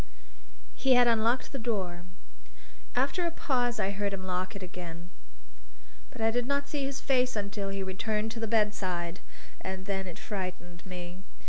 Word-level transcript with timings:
He 0.73 0.95
had 0.95 1.07
unlocked 1.07 1.51
the 1.51 1.59
door; 1.59 2.05
after 2.95 3.23
a 3.23 3.29
pause 3.29 3.79
I 3.79 3.91
heard 3.91 4.13
him 4.13 4.23
lock 4.23 4.55
it 4.55 4.63
again. 4.63 5.11
But 6.09 6.21
I 6.21 6.31
did 6.31 6.47
not 6.47 6.67
see 6.67 6.85
his 6.85 6.99
face 6.99 7.35
until 7.35 7.69
he 7.69 7.83
returned 7.83 8.31
to 8.31 8.39
the 8.39 8.47
bedside. 8.47 9.19
And 9.61 9.85
then 9.85 10.07
it 10.07 10.17
frightened 10.17 10.83
me. 10.87 11.21